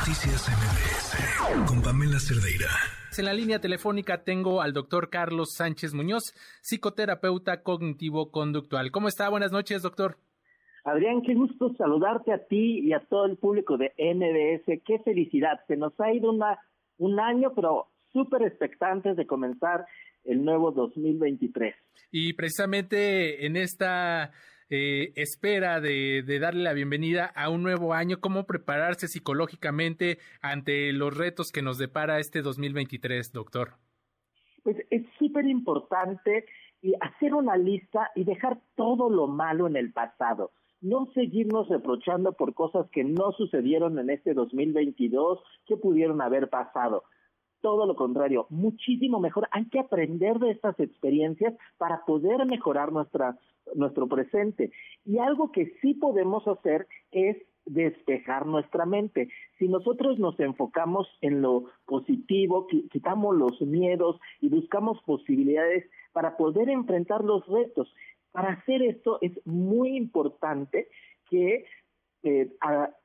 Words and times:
Noticias 0.00 0.48
MBS 0.48 1.68
con 1.68 1.82
Pamela 1.82 2.18
Cerdeira. 2.18 2.70
En 3.18 3.24
la 3.26 3.34
línea 3.34 3.60
telefónica 3.60 4.24
tengo 4.24 4.62
al 4.62 4.72
doctor 4.72 5.10
Carlos 5.10 5.52
Sánchez 5.52 5.92
Muñoz, 5.92 6.32
psicoterapeuta 6.62 7.62
cognitivo-conductual. 7.62 8.92
¿Cómo 8.92 9.08
está? 9.08 9.28
Buenas 9.28 9.52
noches, 9.52 9.82
doctor. 9.82 10.16
Adrián, 10.84 11.20
qué 11.20 11.34
gusto 11.34 11.74
saludarte 11.76 12.32
a 12.32 12.46
ti 12.46 12.80
y 12.80 12.94
a 12.94 13.00
todo 13.00 13.26
el 13.26 13.36
público 13.36 13.76
de 13.76 13.92
MBS. 13.98 14.80
Qué 14.86 15.00
felicidad. 15.00 15.60
Se 15.68 15.76
nos 15.76 15.92
ha 16.00 16.10
ido 16.14 16.32
una, 16.32 16.58
un 16.96 17.20
año, 17.20 17.52
pero 17.54 17.88
súper 18.10 18.44
expectantes 18.44 19.18
de 19.18 19.26
comenzar 19.26 19.84
el 20.24 20.42
nuevo 20.42 20.72
2023. 20.72 21.74
Y 22.10 22.32
precisamente 22.32 23.44
en 23.44 23.56
esta 23.56 24.32
eh, 24.70 25.12
espera 25.16 25.80
de, 25.80 26.22
darle 26.40 26.62
la 26.62 26.72
bienvenida 26.72 27.26
a 27.26 27.50
un 27.50 27.64
nuevo 27.64 27.92
año, 27.92 28.20
cómo 28.20 28.46
prepararse 28.46 29.08
psicológicamente 29.08 30.18
ante 30.40 30.92
los 30.92 31.16
retos 31.16 31.50
que 31.50 31.60
nos 31.60 31.76
depara 31.76 32.20
este 32.20 32.40
2023, 32.40 33.32
doctor. 33.32 33.74
Pues 34.62 34.76
es 34.90 35.02
súper 35.18 35.46
importante 35.46 36.44
hacer 37.00 37.34
una 37.34 37.56
lista 37.56 38.10
y 38.14 38.24
dejar 38.24 38.60
todo 38.76 39.10
lo 39.10 39.26
malo 39.26 39.66
en 39.66 39.76
el 39.76 39.92
pasado. 39.92 40.52
No 40.80 41.10
seguirnos 41.14 41.68
reprochando 41.68 42.32
por 42.32 42.54
cosas 42.54 42.88
que 42.90 43.02
no 43.02 43.32
sucedieron 43.32 43.98
en 43.98 44.08
este 44.08 44.34
2022, 44.34 45.40
que 45.66 45.76
pudieron 45.76 46.22
haber 46.22 46.48
pasado 46.48 47.02
todo 47.60 47.86
lo 47.86 47.94
contrario, 47.94 48.46
muchísimo 48.50 49.20
mejor. 49.20 49.48
Hay 49.52 49.66
que 49.66 49.78
aprender 49.78 50.38
de 50.38 50.50
estas 50.50 50.78
experiencias 50.80 51.54
para 51.78 52.04
poder 52.04 52.44
mejorar 52.46 52.92
nuestra, 52.92 53.38
nuestro 53.74 54.06
presente. 54.08 54.72
Y 55.04 55.18
algo 55.18 55.52
que 55.52 55.72
sí 55.80 55.94
podemos 55.94 56.46
hacer 56.46 56.86
es 57.10 57.36
despejar 57.66 58.46
nuestra 58.46 58.86
mente. 58.86 59.28
Si 59.58 59.68
nosotros 59.68 60.18
nos 60.18 60.38
enfocamos 60.40 61.06
en 61.20 61.42
lo 61.42 61.66
positivo, 61.86 62.66
quitamos 62.90 63.36
los 63.36 63.60
miedos 63.60 64.18
y 64.40 64.48
buscamos 64.48 65.00
posibilidades 65.02 65.88
para 66.12 66.36
poder 66.36 66.68
enfrentar 66.68 67.22
los 67.22 67.46
retos. 67.46 67.92
Para 68.32 68.52
hacer 68.52 68.82
esto 68.82 69.18
es 69.20 69.32
muy 69.46 69.96
importante 69.96 70.88
que 71.28 71.64
eh, 72.22 72.50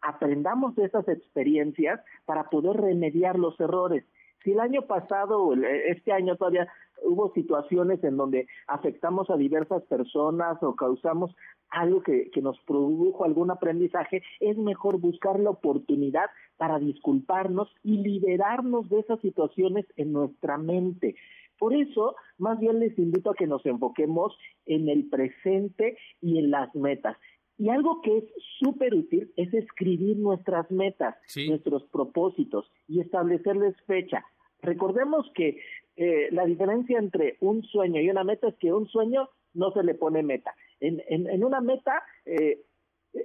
aprendamos 0.00 0.74
de 0.76 0.84
esas 0.84 1.08
experiencias 1.08 2.00
para 2.26 2.44
poder 2.50 2.76
remediar 2.76 3.38
los 3.38 3.58
errores 3.60 4.04
si 4.42 4.52
el 4.52 4.60
año 4.60 4.82
pasado, 4.82 5.52
este 5.54 6.12
año 6.12 6.36
todavía 6.36 6.68
hubo 7.02 7.32
situaciones 7.32 8.02
en 8.04 8.16
donde 8.16 8.46
afectamos 8.66 9.30
a 9.30 9.36
diversas 9.36 9.82
personas 9.84 10.62
o 10.62 10.74
causamos 10.74 11.34
algo 11.70 12.02
que, 12.02 12.30
que 12.30 12.42
nos 12.42 12.58
produjo 12.66 13.24
algún 13.24 13.50
aprendizaje, 13.50 14.22
es 14.40 14.56
mejor 14.56 14.98
buscar 14.98 15.38
la 15.38 15.50
oportunidad 15.50 16.26
para 16.56 16.78
disculparnos 16.78 17.72
y 17.82 17.98
liberarnos 17.98 18.88
de 18.90 19.00
esas 19.00 19.20
situaciones 19.20 19.86
en 19.96 20.12
nuestra 20.12 20.58
mente. 20.58 21.14
Por 21.58 21.74
eso, 21.74 22.16
más 22.38 22.58
bien 22.58 22.80
les 22.80 22.98
invito 22.98 23.30
a 23.30 23.34
que 23.34 23.46
nos 23.46 23.64
enfoquemos 23.66 24.36
en 24.64 24.88
el 24.88 25.08
presente 25.08 25.96
y 26.20 26.38
en 26.38 26.50
las 26.50 26.74
metas. 26.74 27.16
Y 27.60 27.68
algo 27.68 28.00
que 28.00 28.16
es 28.16 28.24
súper 28.58 28.94
útil 28.94 29.30
es 29.36 29.52
escribir 29.52 30.16
nuestras 30.16 30.70
metas, 30.70 31.14
nuestros 31.46 31.84
propósitos 31.92 32.72
y 32.88 33.00
establecerles 33.00 33.76
fecha. 33.86 34.24
Recordemos 34.62 35.30
que 35.34 35.60
eh, 35.96 36.28
la 36.30 36.46
diferencia 36.46 36.98
entre 36.98 37.36
un 37.40 37.62
sueño 37.64 38.00
y 38.00 38.08
una 38.08 38.24
meta 38.24 38.48
es 38.48 38.54
que 38.56 38.72
un 38.72 38.88
sueño 38.88 39.28
no 39.52 39.72
se 39.72 39.82
le 39.82 39.94
pone 39.94 40.22
meta. 40.22 40.54
En, 40.80 41.02
en, 41.06 41.44
una 41.44 41.60
meta, 41.60 42.02
eh, 42.24 42.62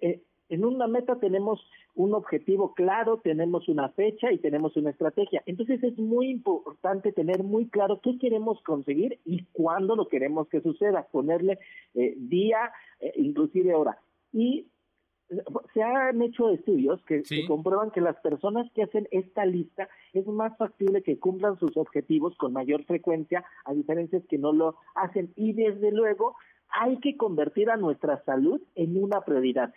eh, 0.00 0.22
en 0.48 0.64
una 0.64 0.86
meta 0.86 1.20
tenemos 1.20 1.60
un 1.94 2.14
objetivo 2.14 2.72
claro, 2.72 3.20
tenemos 3.22 3.68
una 3.68 3.90
fecha 3.90 4.32
y 4.32 4.38
tenemos 4.38 4.74
una 4.78 4.88
estrategia. 4.88 5.42
Entonces 5.44 5.84
es 5.84 5.98
muy 5.98 6.30
importante 6.30 7.12
tener 7.12 7.42
muy 7.42 7.68
claro 7.68 8.00
qué 8.02 8.16
queremos 8.18 8.62
conseguir 8.62 9.18
y 9.26 9.44
cuándo 9.52 9.94
lo 9.94 10.08
queremos 10.08 10.48
que 10.48 10.62
suceda, 10.62 11.06
ponerle 11.12 11.58
día, 11.92 12.72
inclusive 13.16 13.74
hora 13.74 13.98
y 14.32 14.66
se 15.72 15.82
han 15.82 16.20
hecho 16.20 16.50
estudios 16.50 17.02
que, 17.04 17.22
comprueban 17.48 17.90
que 17.90 18.02
las 18.02 18.16
personas 18.20 18.70
que 18.74 18.82
hacen 18.82 19.08
esta 19.10 19.46
lista 19.46 19.88
es 20.12 20.26
más 20.26 20.56
factible 20.58 21.02
que 21.02 21.18
cumplan 21.18 21.58
sus 21.58 21.76
objetivos 21.76 22.36
con 22.36 22.52
mayor 22.52 22.84
frecuencia 22.84 23.44
a 23.64 23.72
diferencias 23.72 24.22
que 24.28 24.36
no 24.36 24.52
lo 24.52 24.76
hacen 24.94 25.32
y 25.36 25.54
desde 25.54 25.90
luego 25.90 26.36
hay 26.68 26.98
que 26.98 27.16
convertir 27.16 27.70
a 27.70 27.76
nuestra 27.76 28.22
salud 28.24 28.60
en 28.74 29.02
una 29.02 29.22
prioridad. 29.22 29.72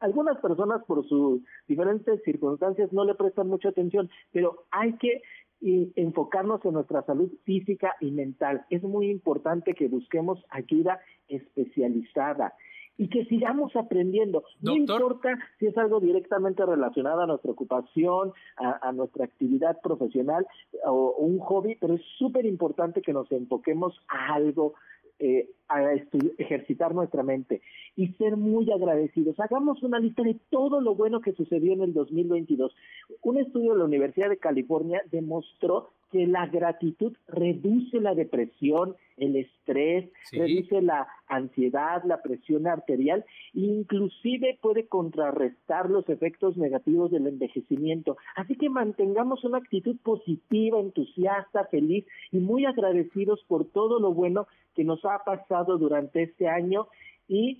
Algunas 0.00 0.38
personas 0.40 0.82
por 0.84 1.06
sus 1.08 1.40
diferentes 1.68 2.22
circunstancias 2.24 2.92
no 2.92 3.04
le 3.04 3.14
prestan 3.14 3.48
mucha 3.48 3.68
atención, 3.68 4.10
pero 4.32 4.64
hay 4.70 4.94
que 4.98 5.22
enfocarnos 5.62 6.64
en 6.64 6.72
nuestra 6.72 7.02
salud 7.02 7.30
física 7.44 7.94
y 8.00 8.10
mental. 8.10 8.66
Es 8.68 8.82
muy 8.82 9.10
importante 9.10 9.74
que 9.74 9.88
busquemos 9.88 10.44
ayuda 10.50 11.00
especializada 11.28 12.52
y 12.98 13.08
que 13.08 13.24
sigamos 13.24 13.74
aprendiendo. 13.74 14.44
No 14.60 14.76
importa 14.76 15.38
si 15.58 15.66
es 15.66 15.76
algo 15.78 16.00
directamente 16.00 16.64
relacionado 16.64 17.22
a 17.22 17.26
nuestra 17.26 17.50
ocupación, 17.52 18.32
a, 18.56 18.92
nuestra 18.92 19.24
actividad 19.24 19.80
profesional 19.82 20.46
o, 20.84 21.14
un 21.18 21.38
hobby, 21.38 21.76
pero 21.80 21.94
es 21.94 22.02
súper 22.18 22.46
importante 22.46 23.02
que 23.02 23.12
nos 23.12 23.30
enfoquemos 23.32 23.98
a 24.08 24.34
algo, 24.34 24.74
eh, 25.24 25.48
a 25.68 25.92
ejercitar 25.92 26.96
nuestra 26.96 27.22
mente 27.22 27.62
y 27.94 28.08
ser 28.14 28.36
muy 28.36 28.70
agradecidos. 28.72 29.38
Hagamos 29.38 29.80
una 29.84 30.00
lista 30.00 30.24
de 30.24 30.36
todo 30.50 30.80
lo 30.80 30.96
bueno 30.96 31.20
que 31.20 31.32
sucedió 31.32 31.72
en 31.74 31.82
el 31.82 31.94
2022. 31.94 32.74
Un 33.22 33.38
estudio 33.38 33.72
de 33.72 33.78
la 33.78 33.84
Universidad 33.84 34.30
de 34.30 34.38
California 34.38 35.00
demostró 35.12 35.90
que 36.10 36.26
la 36.26 36.46
gratitud 36.46 37.16
reduce 37.26 38.00
la 38.00 38.14
depresión, 38.14 38.96
el 39.16 39.36
estrés, 39.36 40.10
reduce 40.30 40.82
la 40.82 41.06
ansiedad, 41.26 42.02
la 42.04 42.20
presión 42.20 42.66
arterial 42.66 43.24
e 43.54 43.60
inclusive 43.60 44.58
puede 44.60 44.86
contrarrestar 44.88 45.88
los 45.88 46.06
efectos 46.10 46.58
negativos 46.58 47.12
del 47.12 47.28
envejecimiento. 47.28 48.18
Así 48.36 48.56
que 48.56 48.68
mantengamos 48.68 49.42
una 49.44 49.58
actitud 49.58 49.96
positiva, 50.02 50.80
entusiasta, 50.80 51.64
feliz 51.66 52.04
y 52.30 52.38
muy 52.38 52.66
agradecidos 52.66 53.42
por 53.48 53.64
todo 53.64 53.98
lo 53.98 54.12
bueno 54.12 54.46
que 54.74 54.84
nos 54.84 55.04
ha 55.04 55.11
pasado 55.20 55.78
durante 55.78 56.22
este 56.22 56.48
año 56.48 56.88
y 57.28 57.58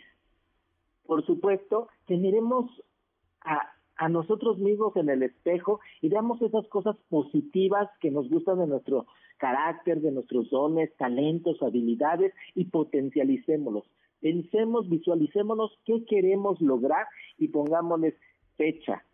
por 1.07 1.27
supuesto, 1.27 1.89
que 2.07 2.17
a 3.41 3.73
a 4.03 4.09
nosotros 4.09 4.59
mismos 4.59 4.97
en 4.97 5.09
el 5.11 5.23
espejo 5.23 5.81
y 6.01 6.09
veamos 6.09 6.43
esas 6.43 6.67
cosas 6.67 6.97
positivas 7.09 7.89
que 8.01 8.11
nos 8.11 8.29
gustan 8.29 8.59
de 8.59 8.67
nuestro 8.67 9.07
carácter, 9.39 10.01
de 10.01 10.11
nuestros 10.11 10.51
dones, 10.51 10.93
talentos, 10.97 11.63
habilidades 11.63 12.35
y 12.57 12.65
potencialicémoslos. 12.65 13.85
Pensemos, 14.21 14.89
visualicémonos 14.89 15.79
qué 15.85 16.05
queremos 16.05 16.61
lograr 16.61 17.07
y 17.39 17.49
pongámosles 17.49 18.15
fecha. 18.57 19.05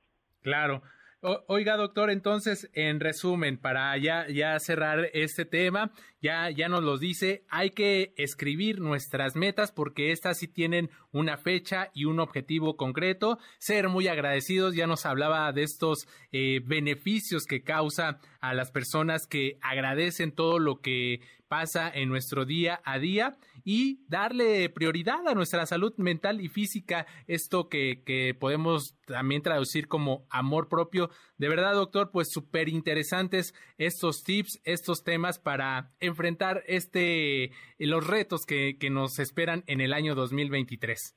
Claro, 0.40 0.80
oiga, 1.20 1.76
doctor, 1.76 2.10
entonces, 2.10 2.70
en 2.74 3.00
resumen, 3.00 3.58
para 3.58 3.96
ya, 3.98 4.26
ya 4.28 4.58
cerrar 4.60 5.10
este 5.14 5.44
tema, 5.44 5.92
ya, 6.20 6.50
ya 6.50 6.68
nos 6.68 6.82
los 6.82 7.00
dice, 7.00 7.44
hay 7.48 7.70
que 7.70 8.12
escribir 8.16 8.80
nuestras 8.80 9.34
metas 9.36 9.72
porque 9.72 10.12
estas 10.12 10.38
sí 10.38 10.48
tienen 10.48 10.90
una 11.12 11.36
fecha 11.36 11.90
y 11.94 12.04
un 12.04 12.20
objetivo 12.20 12.76
concreto. 12.76 13.38
Ser 13.58 13.88
muy 13.88 14.08
agradecidos, 14.08 14.74
ya 14.74 14.86
nos 14.86 15.06
hablaba 15.06 15.52
de 15.52 15.62
estos 15.62 16.06
eh, 16.32 16.60
beneficios 16.64 17.44
que 17.46 17.62
causa 17.62 18.20
a 18.40 18.54
las 18.54 18.70
personas 18.70 19.26
que 19.26 19.58
agradecen 19.60 20.32
todo 20.32 20.58
lo 20.58 20.80
que 20.80 21.20
pasa 21.48 21.90
en 21.92 22.08
nuestro 22.08 22.44
día 22.44 22.80
a 22.84 22.98
día 22.98 23.36
y 23.64 24.00
darle 24.08 24.68
prioridad 24.68 25.26
a 25.26 25.34
nuestra 25.34 25.66
salud 25.66 25.94
mental 25.96 26.40
y 26.40 26.48
física, 26.48 27.06
esto 27.26 27.68
que, 27.68 28.02
que 28.04 28.34
podemos 28.38 28.96
también 29.06 29.42
traducir 29.42 29.88
como 29.88 30.26
amor 30.30 30.68
propio. 30.68 31.10
De 31.36 31.48
verdad, 31.48 31.74
doctor, 31.74 32.10
pues 32.12 32.28
súper 32.30 32.68
interesantes 32.68 33.54
estos 33.78 34.22
tips, 34.22 34.60
estos 34.64 35.02
temas 35.02 35.38
para 35.38 35.92
enfrentar 36.00 36.62
este, 36.66 37.50
los 37.78 38.06
retos 38.06 38.44
que, 38.46 38.76
que 38.78 38.90
nos 38.90 39.18
esperan 39.18 39.64
en 39.66 39.80
el 39.80 39.92
año 39.92 40.14
2023. 40.14 41.16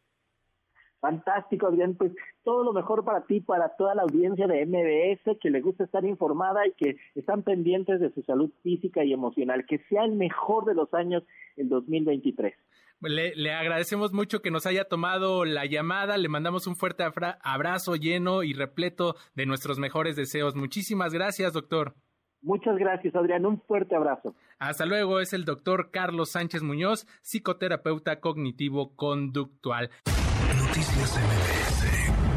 Fantástico, 1.01 1.68
Adrián. 1.68 1.95
Pues 1.95 2.13
todo 2.44 2.63
lo 2.63 2.74
mejor 2.74 3.03
para 3.03 3.25
ti, 3.25 3.42
para 3.42 3.75
toda 3.75 3.95
la 3.95 4.03
audiencia 4.03 4.48
de 4.48 4.65
MBS, 4.65 5.38
que 5.42 5.50
le 5.50 5.59
gusta 5.59 5.83
estar 5.83 6.06
informada 6.06 6.65
y 6.68 6.74
que 6.74 6.98
están 7.15 7.42
pendientes 7.42 8.00
de 8.00 8.13
su 8.13 8.21
salud 8.21 8.51
física 8.62 9.03
y 9.03 9.12
emocional. 9.12 9.65
Que 9.68 9.80
sea 9.89 10.06
el 10.06 10.13
mejor 10.13 10.65
de 10.65 10.75
los 10.75 10.94
años 10.94 11.24
el 11.57 11.69
2023. 11.69 12.53
Le, 13.01 13.36
le, 13.36 13.51
agradecemos 13.51 14.13
mucho 14.13 14.44
que 14.44 14.51
nos 14.51 14.68
haya 14.68 14.83
tomado 14.83 15.44
la 15.44 15.65
llamada, 15.65 16.18
le 16.18 16.30
mandamos 16.30 16.68
un 16.68 16.75
fuerte 16.75 17.04
abrazo 17.04 17.95
lleno 17.95 18.44
y 18.44 18.54
repleto 18.54 19.15
de 19.33 19.47
nuestros 19.47 19.80
mejores 19.80 20.15
deseos. 20.15 20.56
Muchísimas 20.56 21.12
gracias, 21.12 21.54
doctor. 21.54 21.95
Muchas 22.44 22.77
gracias, 22.77 23.15
Adrián. 23.15 23.47
Un 23.47 23.59
fuerte 23.62 23.95
abrazo. 23.95 24.36
Hasta 24.59 24.86
luego. 24.86 25.19
Es 25.19 25.33
el 25.33 25.45
doctor 25.45 25.89
Carlos 25.92 26.31
Sánchez 26.31 26.62
Muñoz, 26.62 27.07
psicoterapeuta 27.21 28.19
cognitivo-conductual. 28.19 29.89
Noticias 30.53 31.15
MBS 31.15 32.31